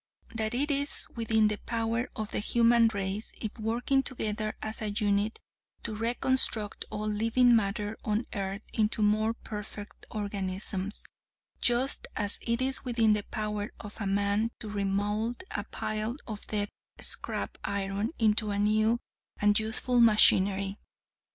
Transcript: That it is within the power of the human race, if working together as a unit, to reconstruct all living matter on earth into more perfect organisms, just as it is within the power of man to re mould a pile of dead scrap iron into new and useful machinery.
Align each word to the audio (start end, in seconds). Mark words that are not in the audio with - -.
That 0.33 0.55
it 0.55 0.71
is 0.71 1.05
within 1.15 1.47
the 1.47 1.57
power 1.59 2.09
of 2.15 2.31
the 2.31 2.39
human 2.39 2.87
race, 2.87 3.33
if 3.39 3.55
working 3.59 4.01
together 4.01 4.55
as 4.59 4.81
a 4.81 4.89
unit, 4.89 5.39
to 5.83 5.93
reconstruct 5.93 6.85
all 6.89 7.05
living 7.05 7.55
matter 7.55 7.95
on 8.03 8.25
earth 8.33 8.63
into 8.73 9.03
more 9.03 9.35
perfect 9.35 10.07
organisms, 10.09 11.05
just 11.61 12.07
as 12.15 12.39
it 12.41 12.63
is 12.63 12.83
within 12.83 13.13
the 13.13 13.21
power 13.29 13.73
of 13.79 14.03
man 14.07 14.49
to 14.59 14.69
re 14.69 14.85
mould 14.85 15.43
a 15.51 15.65
pile 15.65 16.15
of 16.25 16.47
dead 16.47 16.69
scrap 16.99 17.59
iron 17.63 18.09
into 18.17 18.57
new 18.57 18.99
and 19.39 19.59
useful 19.59 19.99
machinery. 20.01 20.79